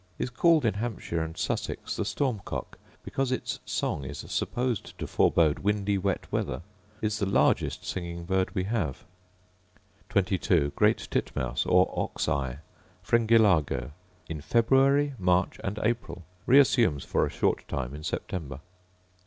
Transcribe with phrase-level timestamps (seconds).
[0.17, 5.05] Is called in Hampshire and Sussex the storm cock, because its song is supposed to
[5.05, 6.63] forebode windy wet weather:
[7.03, 9.05] is the largest singing bird we have.
[10.09, 10.71] 22.
[10.75, 12.57] Great tit mouse, or ox eye,
[13.03, 13.91] Fringillago:
[14.27, 18.59] In February, March, April: reassumes for a short time in September.